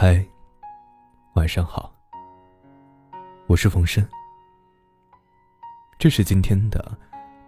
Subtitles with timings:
[0.00, 0.24] 嗨，
[1.34, 1.92] 晚上好，
[3.48, 4.08] 我是冯生。
[5.98, 6.96] 这是今天的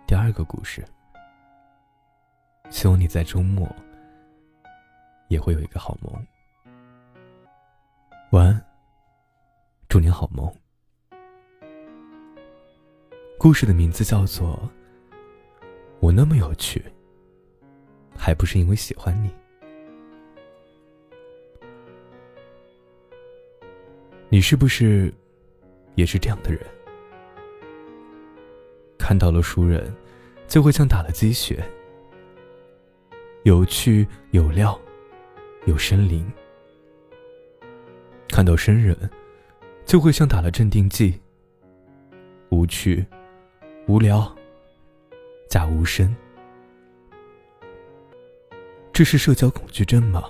[0.05, 0.85] 第二个故事。
[2.69, 3.73] 希望你在周末
[5.29, 6.13] 也会有一个好梦。
[8.33, 8.67] 晚安，
[9.89, 10.53] 祝你好梦。
[13.39, 14.61] 故事的名字叫做
[16.01, 16.85] 《我那么有趣，
[18.19, 19.29] 还不是因为喜欢你》。
[24.33, 25.13] 你是不是
[25.97, 26.61] 也是这样的人？
[28.97, 29.93] 看到了熟人，
[30.47, 31.69] 就会像打了鸡血，
[33.43, 34.81] 有趣有料，
[35.65, 36.23] 有生灵；
[38.29, 38.97] 看到生人，
[39.85, 41.21] 就会像打了镇定剂，
[42.51, 43.05] 无趣、
[43.89, 44.33] 无聊、
[45.49, 46.15] 假无声。
[48.93, 50.23] 这是社交恐惧症吗？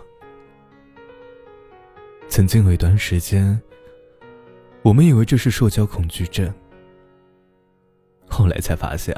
[2.29, 3.61] 曾经有一段时间。
[4.83, 6.53] 我们以为这是社交恐惧症，
[8.29, 9.15] 后来才发现，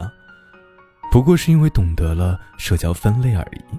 [1.10, 3.78] 不过是因为懂得了社交分类而已。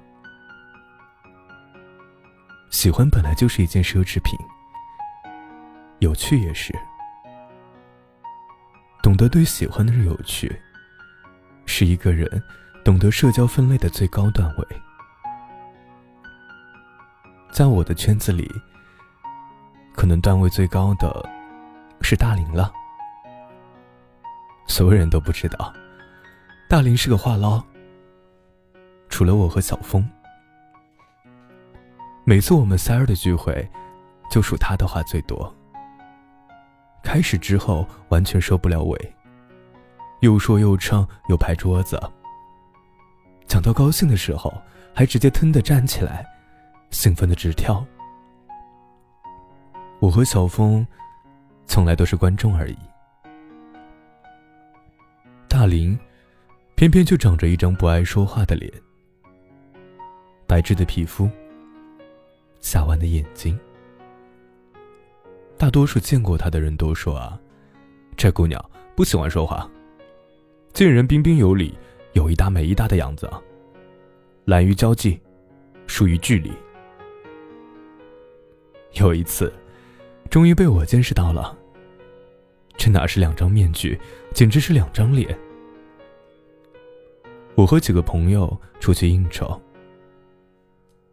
[2.70, 4.40] 喜欢本来就是一件奢侈品，
[6.00, 6.74] 有趣也是。
[9.02, 10.50] 懂得对喜欢的人有趣，
[11.66, 12.42] 是一个人
[12.86, 14.68] 懂得社交分类的最高段位。
[17.52, 18.50] 在我的圈子里，
[19.94, 21.30] 可能段位最高的。
[22.04, 22.72] 是大林了，
[24.68, 25.74] 所有人都不知道，
[26.70, 27.64] 大林是个话唠。
[29.10, 30.08] 除了我和小峰，
[32.26, 33.68] 每次我们三儿的聚会，
[34.30, 35.52] 就数他的话最多。
[37.02, 39.16] 开始之后完全收不了尾，
[40.20, 41.98] 又说又唱又拍桌子。
[43.48, 44.54] 讲到高兴的时候，
[44.94, 46.26] 还直接腾的站起来，
[46.90, 47.84] 兴奋的直跳。
[50.00, 50.86] 我和小峰。
[51.66, 52.78] 从来都是观众而已。
[55.48, 55.98] 大林，
[56.76, 58.72] 偏偏就长着一张不爱说话的脸，
[60.48, 61.30] 白质的皮肤，
[62.60, 63.58] 下弯的眼睛。
[65.58, 67.40] 大多数见过他的人都说啊，
[68.18, 68.64] 这姑娘
[68.96, 69.70] 不喜欢说话，
[70.74, 71.78] 见人彬彬有礼，
[72.14, 73.30] 有一搭没一搭的样子，
[74.46, 75.20] 懒于交际，
[75.88, 76.52] 疏于距离。
[78.94, 79.54] 有一次。
[80.30, 81.56] 终于被我见识到了，
[82.76, 84.00] 这哪是两张面具，
[84.34, 85.38] 简直是两张脸。
[87.56, 89.62] 我和几个朋友出去应酬，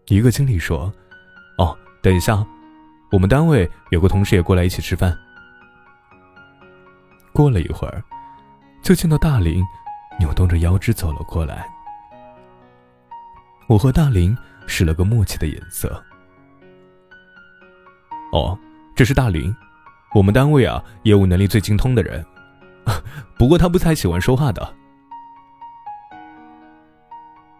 [0.06, 0.90] 一个经理说
[1.58, 2.46] ：“哦，等一下，
[3.12, 5.14] 我们单位有个同事也过来一起吃饭。”
[7.30, 8.02] 过了一会儿，
[8.82, 9.62] 就见到大林
[10.18, 11.68] 扭动着腰肢走了过来。
[13.68, 14.34] 我和大林
[14.66, 16.02] 使了个默契的眼色。
[18.32, 18.58] 哦。
[19.00, 19.56] 这是大林，
[20.12, 22.22] 我们单位啊业务能力最精通的人，
[23.38, 24.74] 不过他不太喜欢说话的。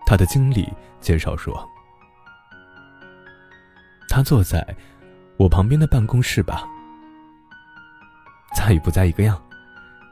[0.05, 0.71] 他的经理
[1.01, 1.67] 介绍说，
[4.07, 4.63] 他坐在
[5.39, 6.69] 我旁边的办公室吧，
[8.55, 9.43] 在与不在一个样，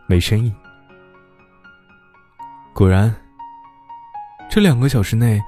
[0.07, 0.51] 没声音。
[2.73, 3.15] 果然，
[4.49, 5.39] 这两个小时内，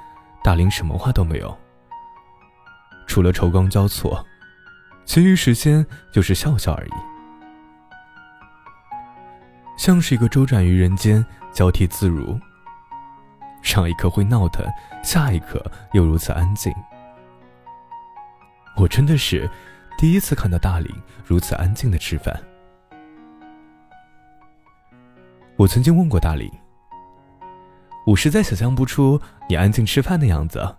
[0.45, 1.59] 大林什么话都没有，
[3.07, 4.23] 除了愁光交错。
[5.11, 6.93] 其余时间就是笑笑而已，
[9.77, 12.39] 像是一个周转于人间，交替自如。
[13.61, 14.65] 上一刻会闹腾，
[15.03, 15.61] 下一刻
[15.95, 16.73] 又如此安静。
[18.77, 19.51] 我真的是
[19.99, 20.89] 第一次看到大林
[21.25, 22.41] 如此安静的吃饭。
[25.57, 26.49] 我曾经问过大林
[28.07, 30.77] ：“我实在想象不出你安静吃饭的样子。”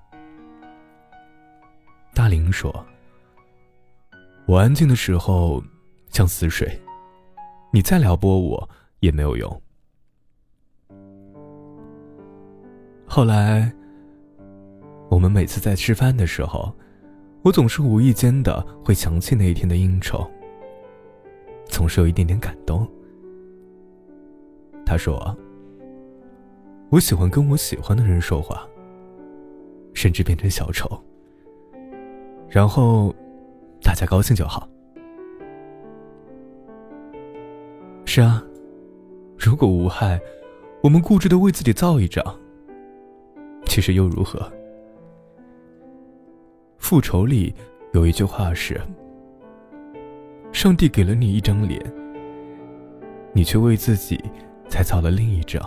[2.15, 2.73] 大林说。
[4.47, 5.63] 我安静的时候，
[6.09, 6.67] 像死水，
[7.71, 8.69] 你再撩拨我
[8.99, 9.61] 也没有用。
[13.05, 13.71] 后来，
[15.09, 16.73] 我们每次在吃饭的时候，
[17.43, 20.29] 我总是无意间的会想起那一天的应酬，
[21.65, 22.85] 总是有一点点感动。
[24.85, 25.37] 他说
[26.91, 28.67] ：“我喜欢跟我喜欢的人说话，
[29.93, 31.01] 甚至变成小丑，
[32.49, 33.15] 然后。”
[33.83, 34.67] 大家高兴就好。
[38.05, 38.43] 是啊，
[39.37, 40.19] 如果无害，
[40.83, 42.23] 我们固执的为自己造一张，
[43.65, 44.51] 其实又如何？
[46.77, 47.53] 复仇里
[47.93, 48.79] 有一句话是
[50.51, 51.81] ：“上帝给了你一张脸，
[53.33, 54.21] 你却为自己
[54.67, 55.61] 才造了另一张。”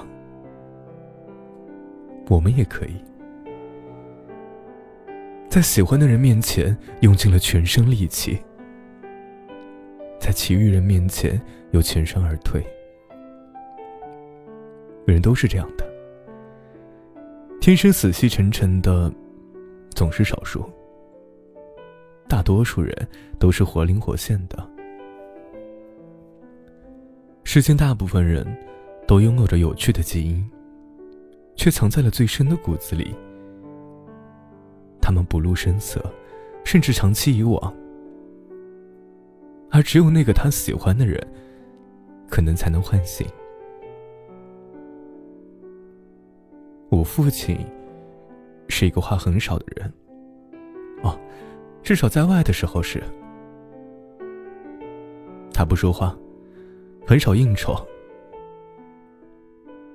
[2.28, 2.96] 我们也可以，
[5.54, 8.36] 在喜欢的人面前用尽了全身力气，
[10.18, 11.40] 在其余人面前
[11.70, 12.60] 又全身而退。
[15.06, 15.88] 人都是这样的，
[17.60, 19.14] 天生死气沉沉的
[19.90, 20.68] 总是少数，
[22.28, 22.92] 大多数人
[23.38, 24.68] 都是活灵活现的。
[27.44, 28.44] 世间大部分人
[29.06, 30.44] 都拥有着有趣的基因，
[31.54, 33.14] 却藏在了最深的骨子里。
[35.14, 36.04] 他们不露声色，
[36.64, 37.72] 甚至长期以往，
[39.70, 41.24] 而只有那个他喜欢的人，
[42.28, 43.24] 可能才能唤醒。
[46.88, 47.64] 我父亲
[48.68, 49.92] 是一个话很少的人，
[51.04, 51.16] 哦，
[51.80, 53.00] 至少在外的时候是。
[55.52, 56.18] 他不说话，
[57.06, 57.76] 很少应酬，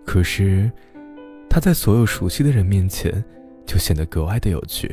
[0.05, 0.71] 可是
[1.49, 3.21] 他在所有熟悉的人面前。
[3.65, 4.91] 就显得格外的有趣。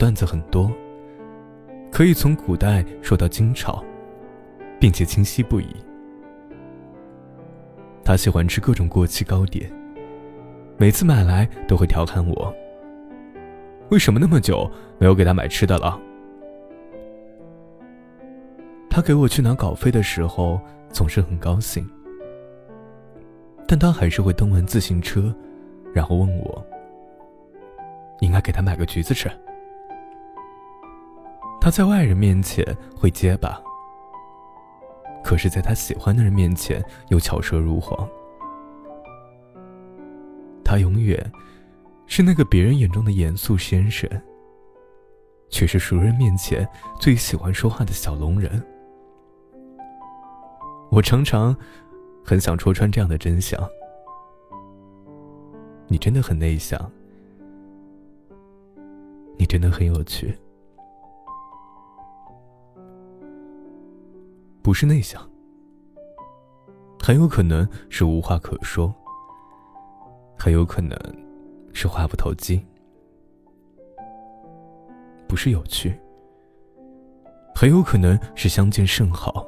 [0.00, 0.72] 段子很多，
[1.92, 3.84] 可以从古代说到今朝，
[4.80, 5.66] 并且清晰不已。
[8.02, 9.70] 他喜欢吃各种过期糕点，
[10.78, 12.54] 每次买来都会调侃我
[13.92, 14.68] ：“为什么那么久
[14.98, 16.00] 没有给他买吃的了？”
[18.88, 20.58] 他给我去拿稿费的时候
[20.88, 21.86] 总是很高兴，
[23.68, 25.32] 但他还是会蹬完自行车，
[25.92, 26.66] 然后问我。
[28.20, 29.30] 应该给他买个橘子吃。
[31.70, 32.64] 在外人面前
[32.96, 33.60] 会结巴，
[35.22, 38.08] 可是在他喜欢的人面前又巧舌如簧。
[40.64, 41.30] 他永远
[42.06, 44.08] 是那个别人眼中的严肃先生，
[45.48, 46.68] 却是熟人面前
[46.98, 48.62] 最喜欢说话的小龙人。
[50.90, 51.56] 我常常
[52.24, 53.60] 很想戳穿这样的真相：
[55.88, 56.90] 你真的很内向。
[59.36, 60.36] 你真的很有趣，
[64.70, 65.20] 不是内向，
[67.02, 68.94] 很有可能是无话可说，
[70.38, 70.96] 很有可能
[71.72, 72.64] 是话不投机，
[75.26, 75.92] 不是有趣，
[77.52, 79.44] 很有可能是相见甚好，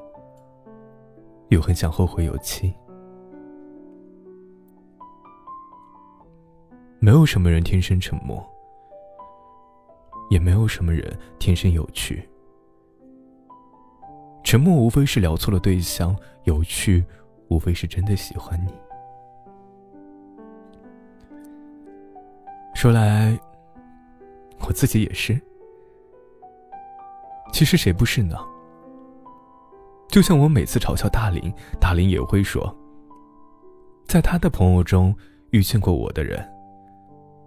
[1.50, 2.74] 又很想后会有期。
[6.98, 8.44] 没有什么人天生沉默。
[10.30, 12.28] 也没有什么人天生有趣，
[14.52, 16.14] 沉默无非是聊错了对象，
[16.44, 17.02] 有趣
[17.48, 18.74] 无非是真的喜欢你。
[22.74, 23.34] 说来，
[24.60, 25.40] 我自己也是。
[27.50, 28.36] 其实谁不是呢？
[30.10, 31.50] 就像我每次嘲笑大林，
[31.80, 32.76] 大林也会说，
[34.06, 35.16] 在他的朋友中
[35.52, 36.46] 遇见过我的人，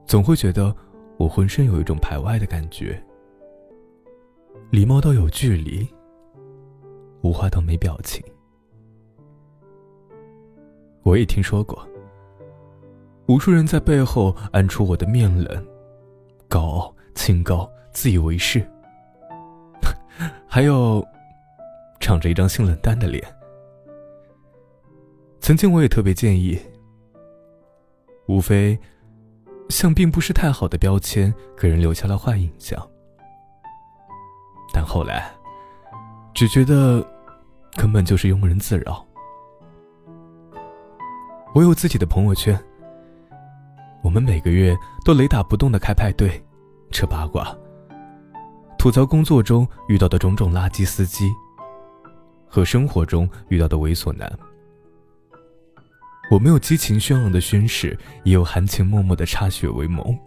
[0.07, 0.75] 总会觉得。
[1.17, 2.99] 我浑身有一种排外的感觉，
[4.71, 5.87] 礼貌到有距离，
[7.25, 8.23] 无话到没表情。
[11.01, 11.83] 我也听说过，
[13.27, 15.67] 无数人在背后暗出我的面冷、
[16.47, 18.63] 高傲、清高、自以为是，
[20.45, 21.03] 还有
[21.99, 23.23] 长着一张性冷淡的脸。
[25.39, 26.59] 曾经我也特别建议，
[28.27, 28.77] 无非。
[29.69, 32.79] 像并不是太好的标签，给人留下了坏印象。
[34.71, 35.33] 但后来，
[36.35, 37.03] 只觉得
[37.75, 39.05] 根本就是庸人自扰。
[41.53, 42.59] 我有自己的朋友圈，
[44.03, 46.43] 我们每个月都雷打不动的开派对，
[46.91, 47.55] 扯八卦，
[48.77, 51.31] 吐槽工作中遇到的种种垃圾司机，
[52.47, 54.31] 和生活中遇到的猥琐男。
[56.31, 60.17] 我没有激情轩昂的宣誓，也有含情脉脉的插血为盟。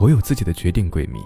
[0.00, 1.20] 我有自己的绝顶闺蜜。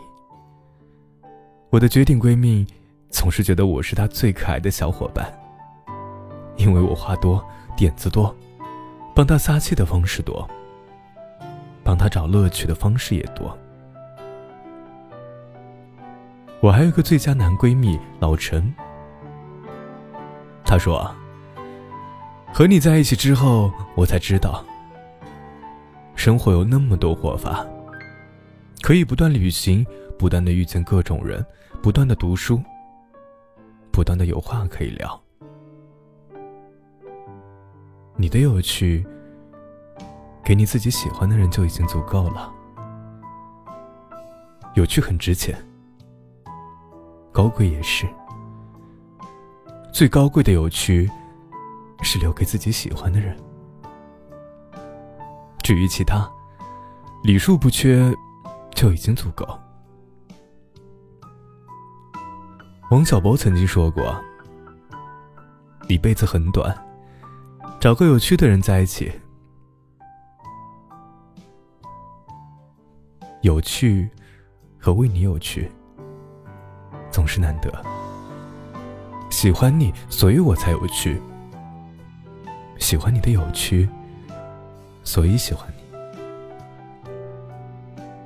[1.73, 2.67] 我的绝顶闺蜜
[3.09, 5.33] 总是觉得我是她最可爱的小伙伴，
[6.59, 7.43] 因为我话多，
[7.75, 8.37] 点子多，
[9.15, 10.47] 帮她撒气的方式多，
[11.83, 13.57] 帮她找乐趣的方式也多。
[16.61, 18.71] 我还有个最佳男闺蜜老陈。
[20.63, 21.11] 他说
[22.53, 24.63] ：“和你在一起之后，我才知道，
[26.17, 27.67] 生活有那么多活法，
[28.83, 29.87] 可以不断旅行，
[30.23, 31.45] 不断的遇见各种人，
[31.83, 32.63] 不断的读书，
[33.91, 35.21] 不断的有话可以聊。
[38.15, 39.05] 你的有趣，
[40.45, 42.55] 给你自己喜欢的人就已经足够了。
[44.75, 45.61] 有趣很值钱，
[47.33, 48.07] 高贵也是。”
[49.93, 51.11] 最高贵的有趣，
[52.01, 53.37] 是留给自己喜欢的人。
[55.65, 56.31] 至于其他，
[57.25, 58.15] 礼数不缺，
[58.73, 59.45] 就已经足够。
[62.93, 64.15] 王小波曾经说过
[65.89, 66.77] ：“一辈子很短，
[67.81, 69.11] 找个有趣的人在一起。
[73.41, 74.11] 有趣
[74.79, 75.73] 和为你有趣，
[77.11, 77.73] 总是难得。
[79.31, 81.17] 喜欢你，所以我才有趣；
[82.79, 83.89] 喜欢你的有趣，
[85.03, 87.09] 所以喜欢你。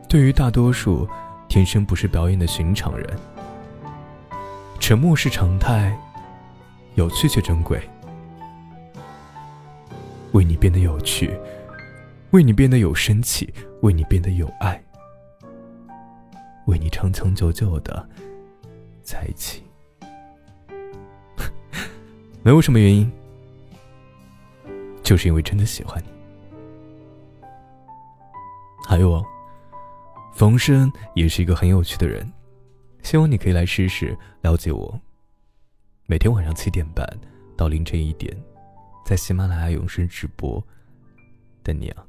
[0.08, 1.08] 对于大多数
[1.48, 3.08] 天生不是表演的寻常人。”
[4.86, 5.98] 沉默是常态，
[6.94, 7.82] 有趣却珍贵。
[10.30, 11.36] 为你变得有趣，
[12.30, 13.52] 为你变得有生气，
[13.82, 14.80] 为你变得有爱，
[16.66, 18.08] 为你长长久久的
[19.02, 19.64] 在一起。
[22.44, 23.10] 没有什么原因，
[25.02, 26.08] 就是因为真的喜欢你。
[28.86, 29.24] 还有哦，
[30.32, 32.32] 冯生也是一个很有趣的人。
[33.06, 35.00] 希望你可以来试试了解我。
[36.06, 37.08] 每天晚上七点半
[37.56, 38.36] 到凌晨一点，
[39.04, 40.60] 在喜马拉雅永生直播，
[41.62, 42.05] 等你啊。